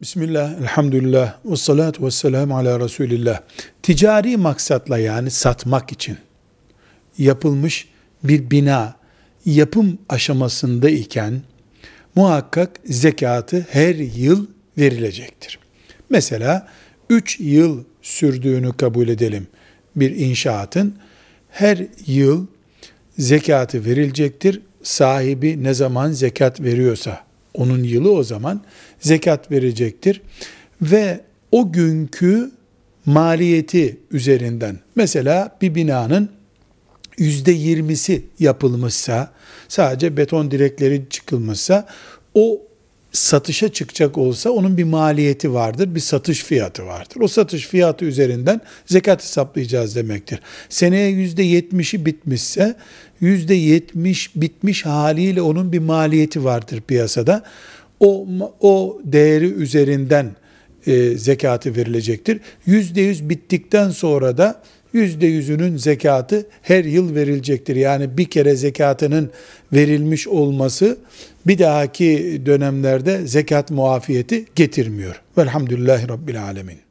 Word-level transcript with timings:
Bismillah, 0.00 0.60
elhamdülillah, 0.60 1.38
ve 1.44 1.56
salatu 1.56 2.06
ve 2.06 2.10
selamu 2.10 2.56
ala 2.56 2.80
Resulillah. 2.80 3.40
Ticari 3.82 4.36
maksatla 4.36 4.98
yani 4.98 5.30
satmak 5.30 5.92
için 5.92 6.18
yapılmış 7.18 7.88
bir 8.24 8.50
bina 8.50 8.96
yapım 9.44 9.98
aşamasında 10.08 10.90
iken 10.90 11.42
muhakkak 12.14 12.70
zekatı 12.84 13.66
her 13.70 13.94
yıl 13.94 14.46
verilecektir. 14.78 15.58
Mesela 16.10 16.68
3 17.10 17.40
yıl 17.40 17.84
sürdüğünü 18.02 18.72
kabul 18.72 19.08
edelim 19.08 19.46
bir 19.96 20.16
inşaatın 20.16 20.96
her 21.50 21.86
yıl 22.06 22.46
zekatı 23.18 23.84
verilecektir. 23.84 24.62
Sahibi 24.82 25.64
ne 25.64 25.74
zaman 25.74 26.12
zekat 26.12 26.60
veriyorsa 26.60 27.25
onun 27.56 27.82
yılı 27.82 28.12
o 28.12 28.22
zaman 28.22 28.60
zekat 29.00 29.50
verecektir. 29.50 30.22
Ve 30.82 31.20
o 31.52 31.72
günkü 31.72 32.50
maliyeti 33.06 34.00
üzerinden 34.10 34.78
mesela 34.96 35.56
bir 35.62 35.74
binanın 35.74 36.28
yüzde 37.18 37.52
yirmisi 37.52 38.24
yapılmışsa 38.38 39.32
sadece 39.68 40.16
beton 40.16 40.50
direkleri 40.50 41.02
çıkılmışsa 41.10 41.86
o 42.34 42.62
satışa 43.12 43.68
çıkacak 43.68 44.18
olsa 44.18 44.50
onun 44.50 44.76
bir 44.76 44.84
maliyeti 44.84 45.52
vardır, 45.52 45.94
bir 45.94 46.00
satış 46.00 46.42
fiyatı 46.44 46.86
vardır. 46.86 47.16
O 47.20 47.28
satış 47.28 47.66
fiyatı 47.66 48.04
üzerinden 48.04 48.60
zekat 48.86 49.22
hesaplayacağız 49.22 49.96
demektir. 49.96 50.40
Seneye 50.68 51.08
yüzde 51.08 51.42
yetmişi 51.42 52.06
bitmişse 52.06 52.76
yüzde 53.20 53.54
yetmiş 53.54 54.36
bitmiş 54.36 54.86
haliyle 54.86 55.42
onun 55.42 55.72
bir 55.72 55.78
maliyeti 55.78 56.44
vardır 56.44 56.80
piyasada. 56.80 57.42
O, 58.00 58.26
o 58.60 59.00
değeri 59.04 59.46
üzerinden 59.46 60.36
e, 60.86 61.18
zekatı 61.18 61.76
verilecektir. 61.76 62.40
Yüzde 62.66 63.00
yüz 63.00 63.28
bittikten 63.28 63.90
sonra 63.90 64.38
da 64.38 64.62
yüzde 64.92 65.26
yüzünün 65.26 65.76
zekatı 65.76 66.46
her 66.62 66.84
yıl 66.84 67.14
verilecektir. 67.14 67.76
Yani 67.76 68.18
bir 68.18 68.24
kere 68.24 68.56
zekatının 68.56 69.30
verilmiş 69.72 70.28
olması 70.28 70.98
bir 71.46 71.58
dahaki 71.58 72.42
dönemlerde 72.46 73.26
zekat 73.26 73.70
muafiyeti 73.70 74.44
getirmiyor. 74.54 75.22
Velhamdülillahi 75.38 76.08
Rabbil 76.08 76.42
Alemin. 76.42 76.85